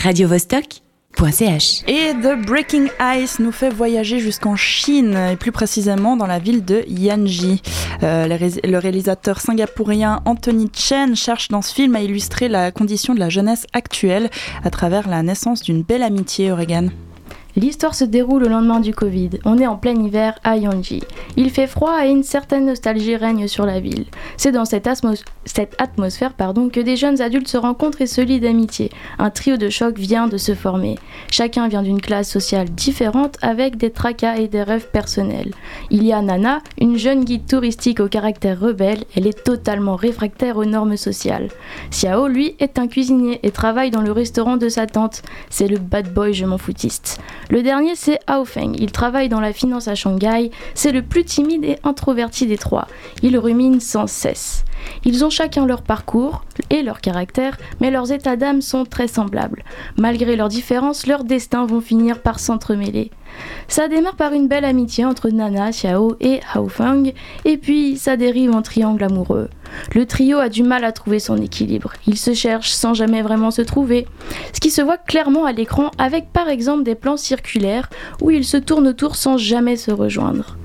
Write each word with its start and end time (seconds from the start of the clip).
radiovostok.ch. 0.00 1.82
Et 1.88 2.12
The 2.22 2.46
Breaking 2.46 2.86
Ice 3.18 3.38
nous 3.38 3.52
fait 3.52 3.68
voyager 3.70 4.18
jusqu'en 4.20 4.56
Chine, 4.56 5.16
et 5.32 5.36
plus 5.36 5.52
précisément 5.52 6.16
dans 6.16 6.26
la 6.26 6.38
ville 6.38 6.64
de 6.64 6.84
Yanji. 6.88 7.62
Euh, 8.02 8.26
le, 8.26 8.34
ré- 8.36 8.60
le 8.64 8.78
réalisateur 8.78 9.40
singapourien 9.40 10.22
Anthony 10.24 10.70
Chen 10.72 11.14
cherche 11.16 11.48
dans 11.48 11.62
ce 11.62 11.74
film 11.74 11.94
à 11.96 12.00
illustrer 12.02 12.48
la 12.48 12.70
condition 12.72 13.14
de 13.14 13.18
la 13.20 13.28
jeunesse 13.28 13.66
actuelle 13.72 14.30
à 14.64 14.70
travers 14.70 15.08
la 15.08 15.22
naissance 15.22 15.62
d'une 15.62 15.82
belle 15.82 16.02
amitié, 16.02 16.50
Oregon. 16.52 16.90
L'histoire 17.56 17.94
se 17.94 18.04
déroule 18.04 18.44
au 18.44 18.48
lendemain 18.48 18.80
du 18.80 18.94
Covid. 18.94 19.30
On 19.44 19.58
est 19.58 19.66
en 19.66 19.76
plein 19.76 19.94
hiver 19.94 20.38
à 20.44 20.56
Yanji. 20.56 21.02
Il 21.36 21.50
fait 21.50 21.66
froid 21.66 22.04
et 22.04 22.10
une 22.10 22.22
certaine 22.22 22.66
nostalgie 22.66 23.16
règne 23.16 23.48
sur 23.48 23.66
la 23.66 23.80
ville. 23.80 24.06
C'est 24.36 24.52
dans 24.52 24.64
cette, 24.64 24.86
atmosphère 24.86 26.34
que 26.72 26.80
des 26.80 26.96
jeunes 26.96 27.20
adultes 27.20 27.48
se 27.48 27.56
rencontrent 27.56 28.00
et 28.00 28.06
se 28.06 28.20
lient 28.20 28.40
d'amitié. 28.40 28.90
Un 29.18 29.30
trio 29.30 29.56
de 29.56 29.68
choc 29.68 29.98
vient 29.98 30.28
de 30.28 30.36
se 30.36 30.54
former. 30.54 30.96
Chacun 31.30 31.68
vient 31.68 31.82
d'une 31.82 32.00
classe 32.00 32.30
sociale 32.30 32.68
différente 32.70 33.36
avec 33.42 33.76
des 33.76 33.90
tracas 33.90 34.36
et 34.36 34.48
des 34.48 34.62
rêves 34.62 34.88
personnels. 34.90 35.52
Il 35.90 36.04
y 36.04 36.12
a 36.12 36.22
Nana, 36.22 36.60
une 36.80 36.96
jeune 36.96 37.24
guide 37.24 37.46
touristique 37.46 38.00
au 38.00 38.08
caractère 38.08 38.60
rebelle. 38.60 39.04
Elle 39.16 39.26
est 39.26 39.44
totalement 39.44 39.96
réfractaire 39.96 40.56
aux 40.56 40.64
normes 40.64 40.96
sociales. 40.96 41.48
Xiao, 41.90 42.28
lui, 42.28 42.54
est 42.58 42.78
un 42.78 42.86
cuisinier 42.86 43.40
et 43.42 43.50
travaille 43.50 43.90
dans 43.90 44.02
le 44.02 44.12
restaurant 44.12 44.56
de 44.56 44.68
sa 44.68 44.86
tante. 44.86 45.22
C'est 45.48 45.68
le 45.68 45.78
bad 45.78 46.12
boy 46.12 46.32
je 46.32 46.46
m'en 46.46 46.58
foutiste. 46.58 47.20
Le 47.50 47.64
dernier, 47.64 47.96
c'est 47.96 48.20
Hao 48.28 48.44
Feng. 48.44 48.74
Il 48.78 48.92
travaille 48.92 49.28
dans 49.28 49.40
la 49.40 49.52
finance 49.52 49.88
à 49.88 49.96
Shanghai. 49.96 50.52
C'est 50.74 50.92
le 50.92 51.02
plus 51.02 51.24
timide 51.24 51.64
et 51.64 51.78
introverti 51.82 52.46
des 52.46 52.56
trois. 52.56 52.86
Il 53.22 53.36
rumine 53.36 53.80
sans 53.80 54.06
cesse. 54.06 54.64
Ils 55.04 55.24
ont 55.24 55.30
chacun 55.30 55.66
leur 55.66 55.82
parcours 55.82 56.44
et 56.70 56.82
leur 56.82 57.00
caractère, 57.00 57.58
mais 57.80 57.90
leurs 57.90 58.12
états 58.12 58.36
d'âme 58.36 58.62
sont 58.62 58.84
très 58.84 59.08
semblables. 59.08 59.64
Malgré 59.98 60.36
leurs 60.36 60.48
différences, 60.48 61.08
leurs 61.08 61.24
destins 61.24 61.66
vont 61.66 61.80
finir 61.80 62.22
par 62.22 62.38
s'entremêler. 62.38 63.10
Ça 63.66 63.88
démarre 63.88 64.16
par 64.16 64.32
une 64.32 64.46
belle 64.46 64.64
amitié 64.64 65.04
entre 65.04 65.28
Nana, 65.28 65.70
Xiao 65.70 66.16
et 66.20 66.40
Hao 66.54 66.68
Feng, 66.68 67.12
et 67.44 67.56
puis 67.56 67.96
ça 67.96 68.16
dérive 68.16 68.54
en 68.54 68.62
triangle 68.62 69.02
amoureux. 69.02 69.48
Le 69.94 70.06
trio 70.06 70.38
a 70.38 70.48
du 70.48 70.62
mal 70.62 70.84
à 70.84 70.92
trouver 70.92 71.18
son 71.18 71.36
équilibre. 71.36 71.92
Ils 72.06 72.18
se 72.18 72.34
cherchent 72.34 72.72
sans 72.72 72.94
jamais 72.94 73.22
vraiment 73.22 73.50
se 73.50 73.62
trouver. 73.62 74.06
Ce 74.52 74.60
qui 74.60 74.70
se 74.70 74.82
voit 74.82 74.98
clairement 74.98 75.44
à 75.44 75.52
l'écran 75.52 75.90
avec 75.98 76.32
par 76.32 76.48
exemple 76.48 76.84
des 76.84 76.94
plans 76.94 77.16
circulaires 77.16 77.88
où 78.20 78.30
ils 78.30 78.44
se 78.44 78.56
tournent 78.56 78.88
autour 78.88 79.16
sans 79.16 79.36
jamais 79.36 79.76
se 79.76 79.90
rejoindre. 79.90 80.56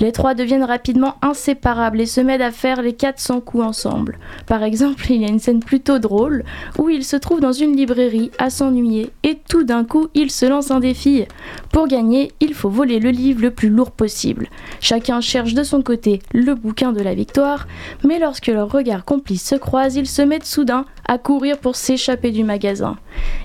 Les 0.00 0.12
trois 0.12 0.34
deviennent 0.34 0.64
rapidement 0.64 1.16
inséparables 1.22 2.00
et 2.00 2.06
se 2.06 2.20
mettent 2.20 2.40
à 2.40 2.52
faire 2.52 2.82
les 2.82 2.92
400 2.92 3.40
coups 3.40 3.64
ensemble. 3.64 4.18
Par 4.46 4.62
exemple, 4.62 5.10
il 5.10 5.22
y 5.22 5.24
a 5.24 5.28
une 5.28 5.40
scène 5.40 5.60
plutôt 5.60 5.98
drôle 5.98 6.44
où 6.78 6.88
ils 6.88 7.04
se 7.04 7.16
trouvent 7.16 7.40
dans 7.40 7.52
une 7.52 7.76
librairie 7.76 8.30
à 8.38 8.50
s'ennuyer 8.50 9.10
et 9.24 9.38
tout 9.48 9.64
d'un 9.64 9.84
coup 9.84 10.08
ils 10.14 10.30
se 10.30 10.46
lancent 10.46 10.70
un 10.70 10.80
défi. 10.80 11.24
Pour 11.72 11.88
gagner, 11.88 12.32
il 12.40 12.54
faut 12.54 12.70
voler 12.70 13.00
le 13.00 13.10
livre 13.10 13.42
le 13.42 13.50
plus 13.50 13.68
lourd 13.68 13.90
possible. 13.90 14.48
Chacun 14.80 15.20
cherche 15.20 15.54
de 15.54 15.62
son 15.62 15.82
côté 15.82 16.20
le 16.32 16.54
bouquin 16.54 16.92
de 16.92 17.02
la 17.02 17.14
victoire, 17.14 17.66
mais 18.04 18.18
lorsque 18.18 18.46
leurs 18.46 18.70
regards 18.70 19.04
complices 19.04 19.48
se 19.48 19.54
croisent, 19.56 19.96
ils 19.96 20.06
se 20.06 20.22
mettent 20.22 20.44
soudain 20.44 20.84
à 21.06 21.18
courir 21.18 21.58
pour 21.58 21.76
s'échapper 21.76 22.30
du 22.30 22.44
magasin. 22.44 22.96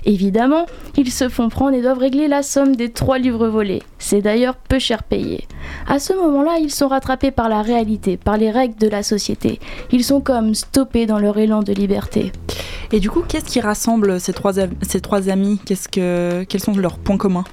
Évidemment, 0.04 0.66
ils 0.96 1.10
se 1.10 1.28
font 1.28 1.48
prendre 1.48 1.74
et 1.74 1.82
doivent 1.82 1.98
régler 1.98 2.28
la 2.28 2.42
somme 2.42 2.76
des 2.76 2.90
trois 2.90 3.18
livres 3.18 3.48
volés. 3.48 3.82
C'est 3.98 4.20
d'ailleurs 4.20 4.56
peu 4.56 4.78
cher 4.78 5.02
payé. 5.02 5.46
À 5.86 5.98
ce 5.98 6.12
moment-là, 6.12 6.58
ils 6.60 6.70
sont 6.70 6.88
rattrapés 6.88 7.30
par 7.30 7.48
la 7.48 7.62
réalité, 7.62 8.16
par 8.16 8.36
les 8.36 8.50
règles 8.50 8.76
de 8.76 8.88
la 8.88 9.02
société. 9.02 9.60
Ils 9.92 10.04
sont 10.04 10.20
comme 10.20 10.54
stoppés 10.54 11.06
dans 11.06 11.18
leur 11.18 11.38
élan 11.38 11.62
de 11.62 11.72
liberté. 11.72 12.32
Et 12.92 13.00
du 13.00 13.10
coup, 13.10 13.22
qu'est-ce 13.26 13.46
qui 13.46 13.60
rassemble 13.60 14.20
ces 14.20 14.32
trois, 14.32 14.52
ces 14.82 15.00
trois 15.00 15.28
amis? 15.28 15.58
Qu'est-ce 15.64 15.88
que, 15.88 16.44
Quels 16.44 16.62
sont 16.62 16.76
leurs 16.76 16.98
points 16.98 17.16
communs? 17.16 17.44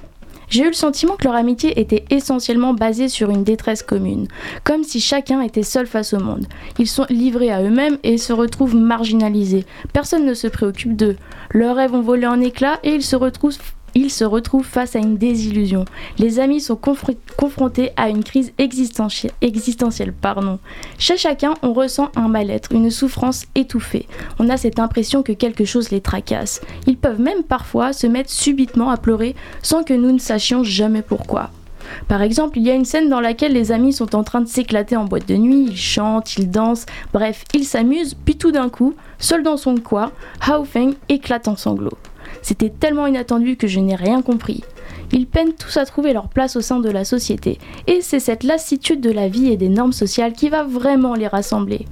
J'ai 0.52 0.64
eu 0.64 0.66
le 0.66 0.74
sentiment 0.74 1.16
que 1.16 1.24
leur 1.24 1.34
amitié 1.34 1.80
était 1.80 2.04
essentiellement 2.10 2.74
basée 2.74 3.08
sur 3.08 3.30
une 3.30 3.42
détresse 3.42 3.82
commune, 3.82 4.28
comme 4.64 4.84
si 4.84 5.00
chacun 5.00 5.40
était 5.40 5.62
seul 5.62 5.86
face 5.86 6.12
au 6.12 6.20
monde. 6.20 6.44
Ils 6.78 6.88
sont 6.88 7.06
livrés 7.08 7.50
à 7.50 7.62
eux-mêmes 7.62 7.96
et 8.02 8.18
se 8.18 8.34
retrouvent 8.34 8.76
marginalisés. 8.76 9.64
Personne 9.94 10.26
ne 10.26 10.34
se 10.34 10.48
préoccupe 10.48 10.94
d'eux. 10.94 11.16
Leurs 11.52 11.76
rêves 11.76 11.94
ont 11.94 12.02
volé 12.02 12.26
en 12.26 12.38
éclats 12.38 12.80
et 12.84 12.90
ils 12.90 13.02
se 13.02 13.16
retrouvent 13.16 13.56
ils 13.94 14.10
se 14.10 14.24
retrouvent 14.24 14.64
face 14.64 14.96
à 14.96 14.98
une 14.98 15.16
désillusion. 15.16 15.84
Les 16.18 16.38
amis 16.38 16.60
sont 16.60 16.74
confr- 16.74 17.16
confrontés 17.36 17.90
à 17.96 18.08
une 18.08 18.24
crise 18.24 18.52
existentie- 18.58 19.30
existentielle. 19.40 20.12
Pardon. 20.12 20.58
Chez 20.98 21.16
chacun, 21.16 21.54
on 21.62 21.72
ressent 21.72 22.10
un 22.16 22.28
mal-être, 22.28 22.72
une 22.72 22.90
souffrance 22.90 23.44
étouffée. 23.54 24.06
On 24.38 24.48
a 24.48 24.56
cette 24.56 24.78
impression 24.78 25.22
que 25.22 25.32
quelque 25.32 25.64
chose 25.64 25.90
les 25.90 26.00
tracasse. 26.00 26.60
Ils 26.86 26.96
peuvent 26.96 27.20
même 27.20 27.42
parfois 27.42 27.92
se 27.92 28.06
mettre 28.06 28.30
subitement 28.30 28.90
à 28.90 28.96
pleurer 28.96 29.34
sans 29.62 29.82
que 29.82 29.94
nous 29.94 30.12
ne 30.12 30.18
sachions 30.18 30.64
jamais 30.64 31.02
pourquoi. 31.02 31.50
Par 32.08 32.22
exemple, 32.22 32.58
il 32.58 32.64
y 32.64 32.70
a 32.70 32.74
une 32.74 32.84
scène 32.84 33.08
dans 33.08 33.20
laquelle 33.20 33.52
les 33.52 33.72
amis 33.72 33.92
sont 33.92 34.14
en 34.14 34.22
train 34.22 34.40
de 34.40 34.46
s'éclater 34.48 34.96
en 34.96 35.04
boîte 35.04 35.28
de 35.28 35.36
nuit, 35.36 35.66
ils 35.68 35.76
chantent, 35.76 36.36
ils 36.36 36.48
dansent, 36.48 36.86
bref, 37.12 37.44
ils 37.54 37.64
s'amusent, 37.64 38.14
puis 38.14 38.36
tout 38.36 38.52
d'un 38.52 38.68
coup, 38.68 38.94
seul 39.18 39.42
dans 39.42 39.56
son 39.56 39.74
coin, 39.76 40.12
Hao 40.46 40.64
Feng 40.64 40.92
éclate 41.08 41.48
en 41.48 41.56
sanglots. 41.56 41.98
C'était 42.40 42.70
tellement 42.70 43.06
inattendu 43.06 43.56
que 43.56 43.66
je 43.66 43.80
n'ai 43.80 43.96
rien 43.96 44.22
compris. 44.22 44.62
Ils 45.12 45.26
peinent 45.26 45.52
tous 45.52 45.76
à 45.76 45.84
trouver 45.84 46.12
leur 46.12 46.28
place 46.28 46.56
au 46.56 46.62
sein 46.62 46.80
de 46.80 46.90
la 46.90 47.04
société, 47.04 47.58
et 47.86 48.00
c'est 48.00 48.18
cette 48.18 48.44
lassitude 48.44 49.00
de 49.00 49.10
la 49.10 49.28
vie 49.28 49.52
et 49.52 49.58
des 49.58 49.68
normes 49.68 49.92
sociales 49.92 50.32
qui 50.32 50.48
va 50.48 50.64
vraiment 50.64 51.14
les 51.14 51.26
rassembler. 51.26 51.86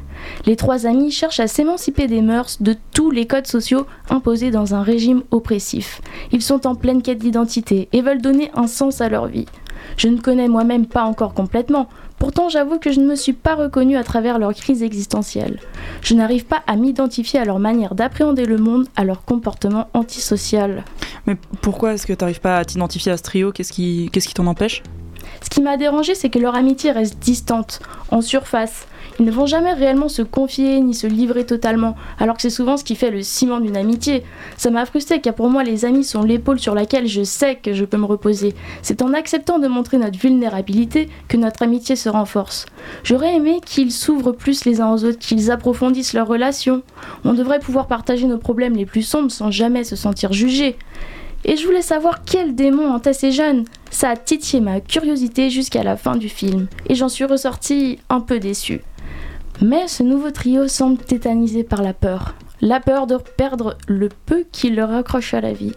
Les 0.46 0.56
trois 0.56 0.86
amis 0.86 1.10
cherchent 1.10 1.40
à 1.40 1.46
s'émanciper 1.46 2.06
des 2.06 2.22
mœurs, 2.22 2.62
de 2.62 2.74
tous 2.94 3.10
les 3.10 3.26
codes 3.26 3.46
sociaux 3.46 3.86
imposés 4.08 4.50
dans 4.50 4.74
un 4.74 4.82
régime 4.82 5.22
oppressif. 5.30 6.00
Ils 6.32 6.42
sont 6.42 6.66
en 6.66 6.74
pleine 6.74 7.02
quête 7.02 7.18
d'identité 7.18 7.88
et 7.92 8.02
veulent 8.02 8.22
donner 8.22 8.50
un 8.54 8.66
sens 8.66 9.00
à 9.00 9.08
leur 9.08 9.26
vie. 9.26 9.46
Je 9.96 10.08
ne 10.08 10.18
connais 10.18 10.48
moi-même 10.48 10.86
pas 10.86 11.04
encore 11.04 11.34
complètement, 11.34 11.88
pourtant 12.18 12.48
j'avoue 12.48 12.78
que 12.78 12.92
je 12.92 13.00
ne 13.00 13.06
me 13.06 13.14
suis 13.14 13.32
pas 13.32 13.54
reconnue 13.54 13.96
à 13.96 14.04
travers 14.04 14.38
leur 14.38 14.54
crise 14.54 14.82
existentielle. 14.82 15.58
Je 16.02 16.14
n'arrive 16.14 16.44
pas 16.46 16.62
à 16.66 16.76
m'identifier 16.76 17.40
à 17.40 17.44
leur 17.44 17.58
manière 17.58 17.94
d'appréhender 17.94 18.46
le 18.46 18.58
monde, 18.58 18.86
à 18.96 19.04
leur 19.04 19.24
comportement 19.24 19.88
antisocial. 19.94 20.84
Mais 21.26 21.36
pourquoi 21.60 21.94
est-ce 21.94 22.06
que 22.06 22.12
tu 22.12 22.22
n'arrives 22.22 22.40
pas 22.40 22.58
à 22.58 22.64
t'identifier 22.64 23.12
à 23.12 23.16
ce 23.16 23.22
trio? 23.22 23.52
Qu'est-ce 23.52 23.72
qui 23.72 24.10
qu'est-ce 24.12 24.28
qui 24.28 24.34
t'en 24.34 24.46
empêche? 24.46 24.82
Ce 25.42 25.48
qui 25.48 25.62
m'a 25.62 25.76
dérangé, 25.76 26.14
c'est 26.14 26.30
que 26.30 26.38
leur 26.38 26.54
amitié 26.54 26.90
reste 26.90 27.18
distante, 27.18 27.80
en 28.10 28.20
surface. 28.20 28.86
Ils 29.20 29.26
ne 29.26 29.32
vont 29.32 29.44
jamais 29.44 29.74
réellement 29.74 30.08
se 30.08 30.22
confier 30.22 30.80
ni 30.80 30.94
se 30.94 31.06
livrer 31.06 31.44
totalement, 31.44 31.94
alors 32.18 32.36
que 32.36 32.40
c'est 32.42 32.48
souvent 32.48 32.78
ce 32.78 32.84
qui 32.84 32.96
fait 32.96 33.10
le 33.10 33.22
ciment 33.22 33.60
d'une 33.60 33.76
amitié. 33.76 34.24
Ça 34.56 34.70
m'a 34.70 34.86
frustré 34.86 35.20
car 35.20 35.34
pour 35.34 35.50
moi 35.50 35.62
les 35.62 35.84
amis 35.84 36.04
sont 36.04 36.22
l'épaule 36.22 36.58
sur 36.58 36.74
laquelle 36.74 37.06
je 37.06 37.22
sais 37.22 37.56
que 37.56 37.74
je 37.74 37.84
peux 37.84 37.98
me 37.98 38.06
reposer. 38.06 38.54
C'est 38.80 39.02
en 39.02 39.12
acceptant 39.12 39.58
de 39.58 39.68
montrer 39.68 39.98
notre 39.98 40.18
vulnérabilité 40.18 41.10
que 41.28 41.36
notre 41.36 41.62
amitié 41.62 41.96
se 41.96 42.08
renforce. 42.08 42.64
J'aurais 43.04 43.36
aimé 43.36 43.60
qu'ils 43.62 43.92
s'ouvrent 43.92 44.32
plus 44.32 44.64
les 44.64 44.80
uns 44.80 44.90
aux 44.90 45.04
autres, 45.04 45.18
qu'ils 45.18 45.50
approfondissent 45.50 46.14
leurs 46.14 46.26
relations. 46.26 46.80
On 47.22 47.34
devrait 47.34 47.60
pouvoir 47.60 47.88
partager 47.88 48.26
nos 48.26 48.38
problèmes 48.38 48.74
les 48.74 48.86
plus 48.86 49.02
sombres 49.02 49.30
sans 49.30 49.50
jamais 49.50 49.84
se 49.84 49.96
sentir 49.96 50.32
jugé. 50.32 50.78
Et 51.44 51.56
je 51.56 51.66
voulais 51.66 51.82
savoir 51.82 52.22
quel 52.24 52.54
démon 52.54 52.90
hantait 52.90 53.12
ces 53.12 53.32
jeunes. 53.32 53.64
Ça 53.90 54.10
a 54.10 54.16
titillé 54.16 54.62
ma 54.62 54.80
curiosité 54.80 55.50
jusqu'à 55.50 55.82
la 55.82 55.96
fin 55.96 56.16
du 56.16 56.28
film, 56.28 56.68
et 56.88 56.94
j'en 56.94 57.08
suis 57.08 57.24
ressortie 57.24 57.98
un 58.08 58.20
peu 58.20 58.38
déçue. 58.38 58.80
Mais 59.62 59.88
ce 59.88 60.02
nouveau 60.02 60.30
trio 60.30 60.68
semble 60.68 60.96
tétanisé 60.96 61.64
par 61.64 61.82
la 61.82 61.92
peur. 61.92 62.34
La 62.62 62.80
peur 62.80 63.06
de 63.06 63.18
perdre 63.18 63.76
le 63.88 64.08
peu 64.08 64.44
qui 64.50 64.70
leur 64.70 64.90
accroche 64.90 65.34
à 65.34 65.42
la 65.42 65.52
vie. 65.52 65.74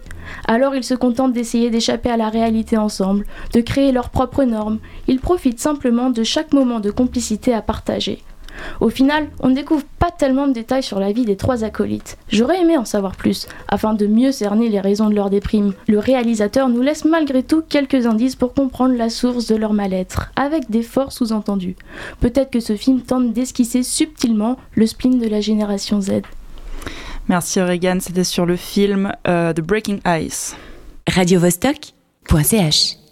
Alors 0.48 0.74
ils 0.74 0.84
se 0.84 0.94
contentent 0.94 1.34
d'essayer 1.34 1.68
d'échapper 1.68 2.10
à 2.10 2.16
la 2.16 2.30
réalité 2.30 2.78
ensemble, 2.78 3.26
de 3.52 3.60
créer 3.60 3.92
leurs 3.92 4.08
propres 4.08 4.44
normes. 4.44 4.78
Ils 5.06 5.20
profitent 5.20 5.60
simplement 5.60 6.08
de 6.08 6.22
chaque 6.22 6.54
moment 6.54 6.80
de 6.80 6.90
complicité 6.90 7.52
à 7.52 7.60
partager. 7.60 8.22
Au 8.80 8.90
final, 8.90 9.28
on 9.40 9.48
ne 9.48 9.54
découvre 9.54 9.84
pas 9.98 10.10
tellement 10.10 10.46
de 10.46 10.52
détails 10.52 10.82
sur 10.82 11.00
la 11.00 11.12
vie 11.12 11.24
des 11.24 11.36
trois 11.36 11.64
acolytes. 11.64 12.18
J'aurais 12.28 12.60
aimé 12.60 12.76
en 12.76 12.84
savoir 12.84 13.16
plus, 13.16 13.46
afin 13.68 13.94
de 13.94 14.06
mieux 14.06 14.32
cerner 14.32 14.68
les 14.68 14.80
raisons 14.80 15.08
de 15.08 15.14
leur 15.14 15.30
déprime. 15.30 15.72
Le 15.88 15.98
réalisateur 15.98 16.68
nous 16.68 16.82
laisse 16.82 17.04
malgré 17.04 17.42
tout 17.42 17.62
quelques 17.68 18.06
indices 18.06 18.36
pour 18.36 18.54
comprendre 18.54 18.94
la 18.96 19.10
source 19.10 19.46
de 19.46 19.56
leur 19.56 19.72
mal-être, 19.72 20.30
avec 20.36 20.70
des 20.70 20.82
forts 20.82 21.12
sous-entendus. 21.12 21.76
Peut-être 22.20 22.50
que 22.50 22.60
ce 22.60 22.76
film 22.76 23.00
tente 23.00 23.32
d'esquisser 23.32 23.82
subtilement 23.82 24.56
le 24.74 24.86
spleen 24.86 25.18
de 25.18 25.28
la 25.28 25.40
génération 25.40 26.00
Z. 26.00 26.22
Merci 27.28 27.60
Oregon, 27.60 27.98
c'était 28.00 28.24
sur 28.24 28.44
le 28.44 28.56
film 28.56 29.12
euh, 29.26 29.52
The 29.52 29.60
Breaking 29.60 29.98
Ice. 30.06 30.56
radiovostok.ch 31.08 33.03